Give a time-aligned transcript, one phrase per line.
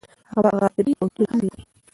[0.31, 1.63] هغه به غاترې او توري هم لیږي.